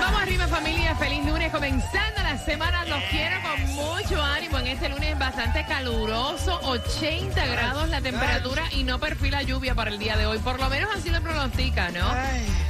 [0.00, 4.88] Vamos arriba familia, feliz lunes, comenzando la semana, los quiero con mucho ánimo en este
[4.88, 10.26] lunes bastante caluroso, 80 grados la temperatura y no perfila lluvia para el día de
[10.26, 12.06] hoy, por lo menos así lo pronostica, ¿no?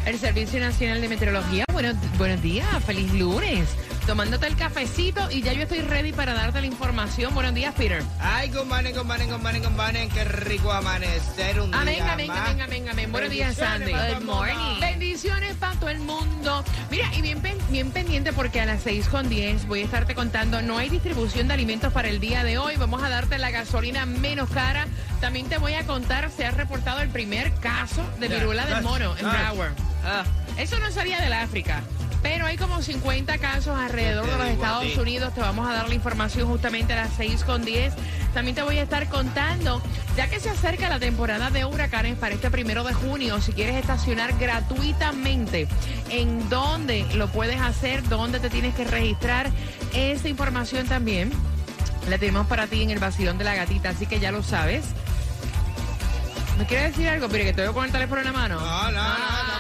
[0.07, 3.69] El Servicio Nacional de Meteorología, bueno, buenos días, feliz lunes
[4.07, 7.35] tomándote el cafecito y ya yo estoy ready para darte la información.
[7.35, 8.03] Buenos días, Peter.
[8.21, 10.09] Ay, good morning, good morning, good morning, good morning.
[10.09, 12.39] Qué rico amanecer un amén, día amén, más.
[12.51, 13.13] amén, amén, amén.
[13.13, 13.93] Buenos días, Sandy.
[13.93, 14.45] El mundo.
[14.81, 16.65] Bendiciones para todo el mundo.
[16.91, 17.41] Mira, y bien,
[17.71, 21.49] bien pendiente porque a las 6 con 10 voy a estarte contando, no hay distribución
[21.49, 22.77] de alimentos para el día de hoy.
[22.77, 24.87] Vamos a darte la gasolina menos cara.
[25.21, 28.83] También te voy a contar, se ha reportado el primer caso de Ya, viruela del
[28.83, 29.25] mono en.
[29.31, 29.73] Broward.
[30.05, 30.25] Ah,
[30.59, 31.83] Eso no salía del África.
[32.25, 34.97] Pero hay como 50 casos alrededor de los Estados.
[34.97, 35.35] Unidos.
[35.35, 37.93] Te vamos a dar la información justamente a las 6 con 10.
[38.33, 39.83] También te voy a estar contando,
[40.17, 43.77] ya que se acerca la temporada de huracanes para este primero de junio, si quieres
[43.77, 45.69] estacionar gratuitamente,
[46.09, 49.51] en dónde lo puedes hacer, dónde te tienes que registrar.
[49.93, 51.31] Esta información también
[52.09, 54.87] la tenemos para ti en el vacilón de la gatita, así que ya lo sabes.
[56.59, 57.29] ¿Me quieres decir algo?
[57.29, 58.61] Mire, que te voy con el teléfono en la mano.
[58.61, 59.54] No, no, no, Ah,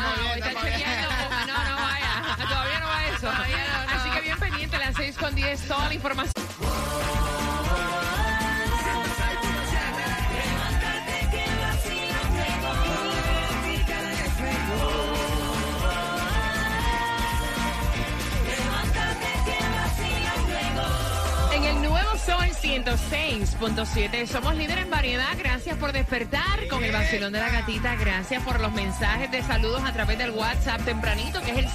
[5.44, 6.44] las 6 con 10, toda la información.
[22.24, 25.36] Sol 106.7 somos líder en variedad.
[25.36, 27.96] Gracias por despertar con el vacilón de la gatita.
[27.96, 31.68] Gracias por los mensajes de saludos a través del WhatsApp tempranito, que es el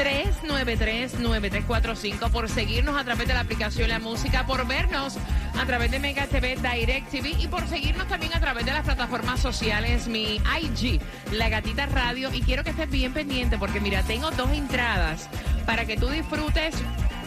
[0.00, 2.30] 786-393-9345.
[2.30, 5.18] Por seguirnos a través de la aplicación La Música, por vernos
[5.58, 8.84] a través de Mega TV, Direct TV y por seguirnos también a través de las
[8.84, 11.00] plataformas sociales, mi IG,
[11.32, 12.30] La Gatita Radio.
[12.32, 15.28] Y quiero que estés bien pendiente porque mira, tengo dos entradas
[15.66, 16.74] para que tú disfrutes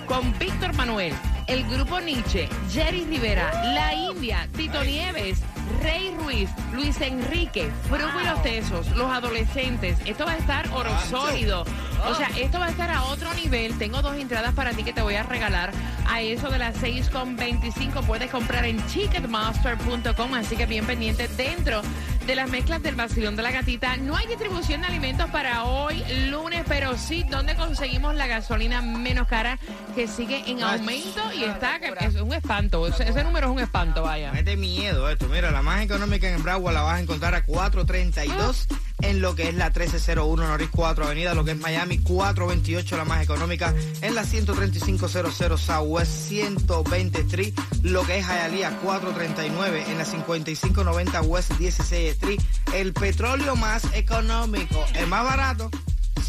[0.08, 1.14] con Víctor Manuel,
[1.48, 5.42] el grupo Nietzsche, Jerry Rivera, La India, Tito Nieves,
[5.82, 9.98] Rey Ruiz, Luis Enrique, Fruco y los Tesos, los adolescentes.
[10.06, 11.66] Esto va a estar oro sólido.
[12.06, 13.78] O sea, esto va a estar a otro nivel.
[13.78, 15.72] Tengo dos entradas para ti que te voy a regalar.
[16.08, 20.34] A eso de las 6.25 puedes comprar en ticketmaster.com.
[20.34, 21.82] Así que bien pendiente dentro
[22.26, 23.98] de las mezclas del vacilón de la gatita.
[23.98, 29.28] No hay distribución de alimentos para hoy, lunes, pero sí donde conseguimos la gasolina menos
[29.28, 29.60] cara
[29.96, 32.88] que sigue en aumento y está que es un espanto.
[32.88, 34.32] Ese, ese número es un espanto, vaya.
[34.32, 35.28] Mete miedo esto.
[35.28, 38.68] Mira, la más económica en Broward la vas a encontrar a 432
[39.02, 43.06] en lo que es la 1301 Norris 4 Avenida, lo que es Miami 428 la
[43.06, 50.06] más económica en la 13500 Southwest 120 Street, lo que es Hialeah 439 en la
[50.06, 52.42] 5590 West 16 Street.
[52.74, 55.70] El petróleo más económico, el más barato.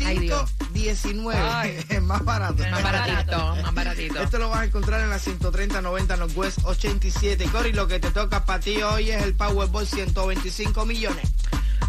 [0.05, 0.51] Ay, Dios.
[0.73, 1.85] 519 Ay.
[1.89, 2.65] es más barato.
[2.71, 4.21] Más baratito, más baratito.
[4.21, 7.45] Esto lo vas a encontrar en la 130-90 Northwest 87.
[7.53, 11.31] Cory, lo que te toca para ti hoy es el Powerball 125 millones.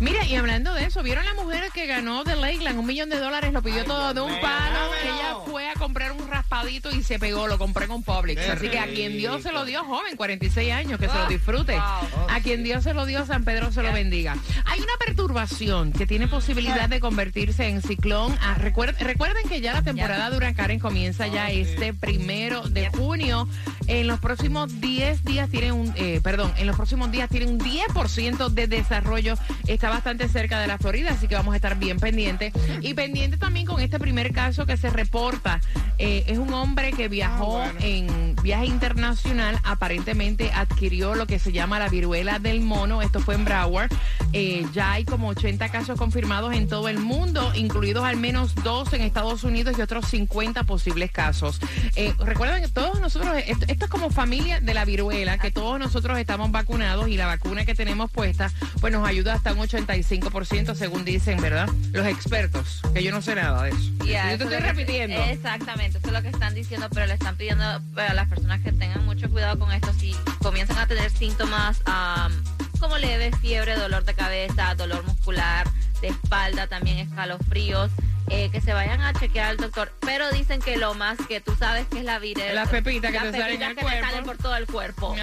[0.02, 3.18] Mira, y hablando de eso, ¿vieron la mujer que ganó de Lakeland un millón de
[3.20, 3.54] dólares?
[3.54, 4.80] Lo pidió Ay, todo de un palo.
[5.04, 8.42] Ella fue a comprar un raspadito y se pegó, lo compré con Publix.
[8.42, 11.28] Qué Así que a quien Dios se lo dio, joven, 46 años, que se lo
[11.28, 11.74] disfrute.
[11.74, 12.28] wow.
[12.30, 14.36] A quien Dios se lo dio, San Pedro se lo bendiga.
[14.66, 18.38] Hay una perturbación que tiene posibilidad de convertirse en ciclón.
[18.42, 23.48] Ah, recuer- recuerden que ya la temporada de huracanes comienza ya este primero de junio.
[23.88, 27.60] En los próximos 10 días tienen un, eh, perdón, en los próximos días tienen un
[27.60, 29.36] 10% de desarrollo.
[29.68, 32.54] Está bastante cerca de la Florida, así que vamos a estar bien pendientes.
[32.82, 35.62] Y pendiente también con este primer caso que se reporta.
[35.98, 37.80] Eh, es un hombre que viajó Ah, bueno.
[37.82, 43.02] en viaje internacional, aparentemente adquirió lo que se llama la viruela del mono.
[43.02, 43.92] Esto fue en Broward.
[44.34, 48.92] Eh, ya hay como 80 casos confirmados en todo el mundo, incluidos al menos dos
[48.94, 51.60] en Estados Unidos y otros 50 posibles casos.
[51.96, 55.80] Eh, recuerden que todos nosotros, esto, esto es como familia de la viruela, que todos
[55.80, 58.52] nosotros estamos vacunados y la vacuna que tenemos puesta,
[58.82, 61.70] pues nos ayuda hasta un 85%, según dicen, ¿verdad?
[61.92, 63.92] Los expertos, que yo no sé nada de eso.
[64.00, 65.16] Yo te estoy repitiendo.
[65.24, 68.72] Exactamente, eso es lo que están diciendo, pero le están pidiendo a las personas que
[68.72, 69.94] tengan mucho cuidado con esto.
[69.94, 72.44] Si comienzan a tener síntomas am,
[72.80, 75.68] como leve fiebre, dolor de cabeza, dolor muscular,
[76.02, 77.92] de espalda, también escalofríos,
[78.30, 79.94] eh, que se vayan a chequear al doctor.
[80.02, 82.56] Pero dicen que lo más que tú sabes que es la viral.
[82.56, 85.16] Las pepitas que las te pepitas que te salen por todo el cuerpo.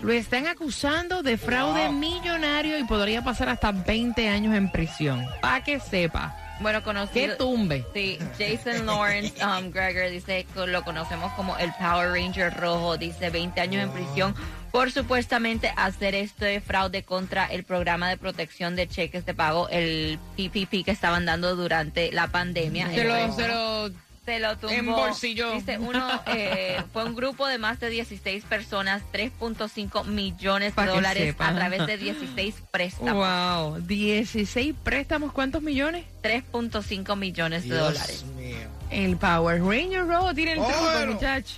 [0.04, 5.26] Lo están acusando de fraude millonario y podría pasar hasta 20 años en prisión.
[5.42, 6.36] Para que sepa.
[6.60, 7.38] Bueno, Que conocido...
[7.38, 7.86] tumbe.
[7.94, 13.30] Sí, Jason Lawrence um, Greger dice que lo conocemos como el Power Ranger rojo, dice
[13.30, 14.36] 20 años en prisión
[14.72, 20.18] por supuestamente hacer este fraude contra el programa de protección de cheques de pago, el
[20.36, 22.90] PPP que estaban dando durante la pandemia.
[22.90, 23.92] Se El lo, resto- se lo
[24.26, 24.74] se lo tumbó.
[24.76, 25.52] embolsilló.
[25.54, 31.24] Dice, uno, eh, fue un grupo de más de 16 personas, 3.5 millones de dólares
[31.24, 31.50] sepa.
[31.50, 33.14] a través de 16 préstamos.
[33.16, 36.06] Wow, 16 préstamos, ¿cuántos millones?
[36.24, 38.26] 3.5 millones de Dios dólares.
[38.38, 38.68] mío.
[38.90, 41.14] El Power Ranger rojo tiene el truco, Bueno.
[41.14, 41.56] muchacho.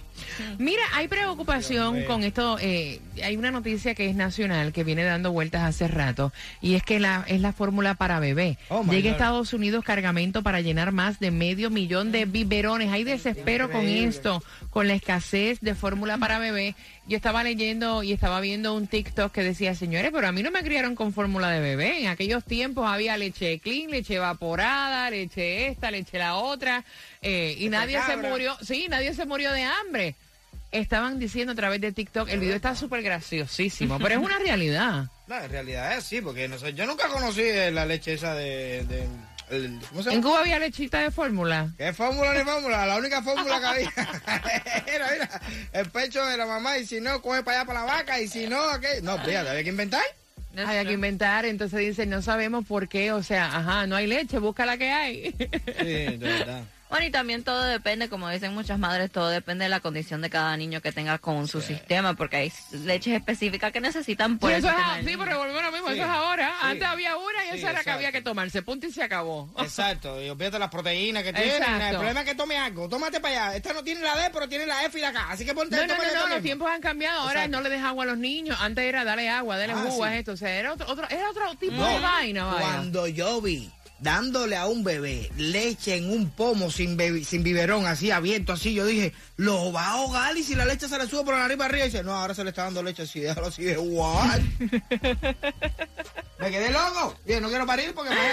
[0.57, 2.57] Mira, hay preocupación con esto.
[2.61, 6.31] eh, hay una noticia que es nacional que viene dando vueltas hace rato
[6.61, 8.57] y es que la, es la fórmula para bebé.
[8.69, 9.13] Oh, Llega a.
[9.13, 12.91] Estados Unidos cargamento para llenar más de medio millón de biberones.
[12.91, 16.75] Hay desespero con esto, con la escasez de fórmula para bebé.
[17.07, 20.51] Yo estaba leyendo y estaba viendo un TikTok que decía, señores, pero a mí no
[20.51, 22.01] me criaron con fórmula de bebé.
[22.01, 26.83] En aquellos tiempos había leche clean, leche evaporada, leche esta, leche la otra,
[27.21, 30.15] eh, y nadie se murió, sí, nadie se murió de hambre.
[30.75, 35.05] Estaban diciendo a través de TikTok, el video está súper graciosísimo, pero es una realidad.
[35.27, 37.41] No, en realidad es así, porque no sé, yo nunca conocí
[37.71, 38.83] la leche esa de...
[38.85, 39.07] de-
[39.49, 40.21] el- ¿Cómo se En?
[40.21, 41.69] Cuba había lechita de fórmula.
[41.77, 42.85] ¿Qué fórmula ni fórmula?
[42.85, 43.91] La única fórmula que había
[44.87, 45.41] era, mira,
[45.73, 48.27] el pecho de la mamá y si no, coge para allá para la vaca y
[48.27, 49.01] si no, ¿qué?
[49.01, 50.03] No, fíjate, había que inventar.
[50.57, 54.37] Hay que inventar, entonces dicen, no sabemos por qué, o sea, ajá, no hay leche,
[54.39, 55.35] busca la que hay.
[55.79, 56.63] Sí, de verdad.
[56.87, 60.29] Bueno, y también todo depende, como dicen muchas madres, todo depende de la condición de
[60.29, 64.53] cada niño que tenga con su sistema, porque hay leches específicas que necesitan por Sí,
[64.55, 65.23] el eso es, sistema a- del sí, niño.
[65.25, 66.47] pero volvemos a lo mismo, Sí, eso es ahora.
[66.61, 66.67] sí.
[66.67, 68.23] Antes había una y Sí, esa era que había exacto.
[68.23, 69.51] que tomarse, punto y se acabó.
[69.59, 71.55] Exacto, y olvídate las proteínas que tienen.
[71.55, 71.85] Exacto.
[71.85, 72.87] El problema es que tome algo.
[72.87, 73.55] Tómate para allá.
[73.57, 75.31] Esta no tiene la D, pero tiene la F y la K.
[75.31, 77.21] Así que ponte No, no, no, no, los tiempos han cambiado.
[77.21, 77.57] Ahora Exacto.
[77.57, 78.57] no le des agua a los niños.
[78.61, 80.01] Antes era darle agua, darle Ah, sí.
[80.17, 80.33] esto.
[80.33, 82.59] O sea, era otro, otro- era otro tipo No, de vaina, vaya.
[82.59, 88.11] Cuando yo vi dándole a un bebé leche en un pomo sin, sin biberón, así
[88.11, 91.23] abierto, así, yo dije, lo va a ahogar y si la leche se le sube
[91.23, 93.19] por la nariz para arriba, y dice, no, ahora se le está dando leche así,
[93.19, 94.39] déjalo así, de what?
[96.37, 97.15] Me quedé loco.
[97.23, 98.13] Dije, no quiero parir porque.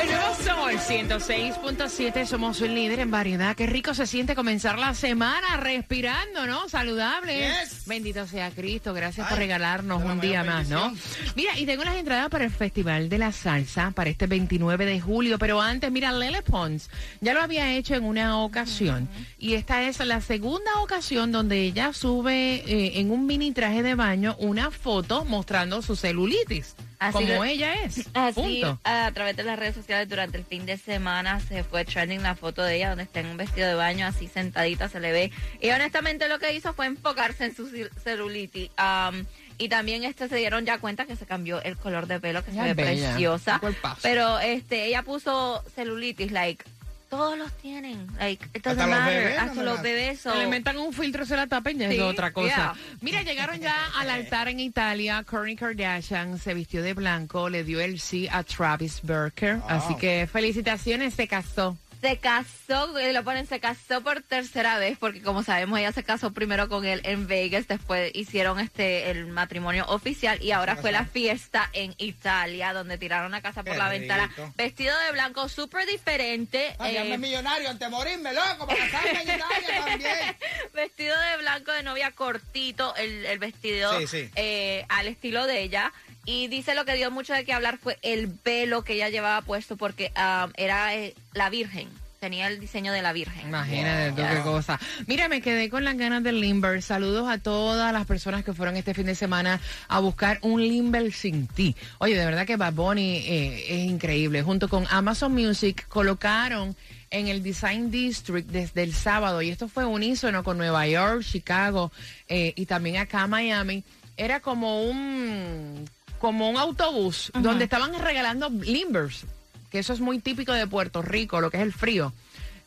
[0.00, 3.54] El nuevo Sol 106.7, somos un líder en variedad.
[3.54, 6.68] Qué rico se siente comenzar la semana respirando, ¿no?
[6.68, 7.48] Saludable.
[7.48, 7.82] Yes.
[7.86, 10.94] Bendito sea Cristo, gracias por regalarnos un día más, ¿no?
[11.36, 15.00] Mira, y tengo las entradas para el Festival de la Salsa para este 29 de
[15.00, 16.88] julio, pero antes, mira, Lele Pons
[17.20, 21.92] ya lo había hecho en una ocasión y esta es la segunda ocasión donde ella
[21.92, 27.44] sube eh, en un mini traje de baño una foto mostrando su celulitis, Así como
[27.44, 28.08] ella es.
[28.14, 28.78] Así, Punto.
[28.84, 32.36] a través de las redes sociales durante el fin de semana se fue trending la
[32.36, 35.32] foto de ella donde está en un vestido de baño así sentadita, se le ve.
[35.60, 38.70] Y honestamente lo que hizo fue enfocarse en su cel- celulitis.
[38.78, 39.24] Um,
[39.58, 42.52] y también este se dieron ya cuenta que se cambió el color de pelo, que
[42.52, 43.08] Ya se ve bella.
[43.10, 43.60] preciosa.
[44.02, 46.64] Pero este ella puso celulitis, like,
[47.10, 48.06] todos los tienen.
[48.18, 49.14] Like, it Hasta los matter.
[49.24, 50.20] bebés, no Hasta los bebés.
[50.20, 52.46] so- Se le inventan un filtro, se la tapen, ya Sí, es otra cosa.
[52.48, 52.74] yeah.
[53.00, 55.24] Mira, llegaron ya al altar en Italia.
[55.28, 59.58] Kourtney Kardashian se vistió de blanco, le dio el sí a Travis Barker.
[59.68, 61.76] Así que felicitaciones, se casó.
[62.00, 66.02] Se casó, y lo ponen, se casó por tercera vez, porque como sabemos, ella se
[66.02, 70.92] casó primero con él en Vegas, después hicieron este el matrimonio oficial y ahora fue
[70.92, 75.48] la fiesta en Italia, donde tiraron la casa por Qué la ventana, vestido de blanco,
[75.50, 76.74] súper diferente.
[76.78, 80.36] Ay, eh, hazme millonario antes de morirme, loco, para casarme en Italia también.
[80.74, 84.30] vestido de blanco de novia cortito, el, el vestido Sí, sí.
[84.36, 85.92] eh, al estilo de ella.
[86.24, 89.42] Y dice lo que dio mucho de qué hablar fue el velo que ella llevaba
[89.42, 91.88] puesto porque ah, era eh, la Virgen.
[92.20, 93.48] Tenía el diseño de la Virgen.
[93.48, 94.78] Imagínate tú qué cosa.
[95.06, 96.82] Mira, me quedé con las ganas del Limber.
[96.82, 99.58] Saludos a todas las personas que fueron este fin de semana
[99.88, 101.74] a buscar un Limber sin ti.
[101.96, 104.42] Oye, de verdad que Bad Bunny eh, es increíble.
[104.42, 106.76] Junto con Amazon Music colocaron
[107.10, 111.90] en el Design District desde el sábado, y esto fue unísono con Nueva York, Chicago
[112.28, 113.82] eh, y también acá Miami.
[114.16, 115.88] Era como un
[116.20, 119.24] como un autobús donde estaban regalando limbers,
[119.70, 122.12] que eso es muy típico de Puerto Rico, lo que es el frío.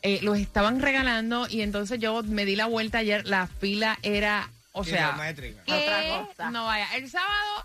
[0.02, 4.50] Eh, los estaban regalando y entonces yo me di la vuelta ayer, la fila era,
[4.72, 5.16] o sea.
[5.66, 6.50] Otra cosa.
[6.50, 7.64] no vaya, el sábado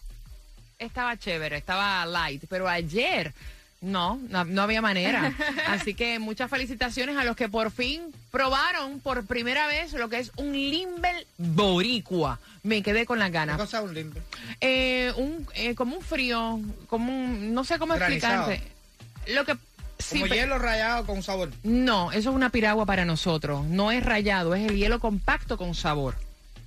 [0.77, 3.33] estaba chévere, estaba light, pero ayer
[3.81, 5.33] no, no, no había manera.
[5.67, 10.19] Así que muchas felicitaciones a los que por fin probaron por primera vez lo que
[10.19, 12.39] es un Limber boricua.
[12.63, 13.57] Me quedé con las ¿Qué ganas.
[13.57, 14.21] cosa un limpio?
[14.61, 18.51] Eh, un, eh, como un frío, como un, no sé cómo Granizado.
[18.51, 19.33] explicarte.
[19.33, 19.55] Lo que
[19.99, 21.51] sí, Como hielo rayado con sabor.
[21.63, 23.65] no, eso es una piragua para nosotros.
[23.65, 26.15] No es rayado, es el hielo compacto con sabor.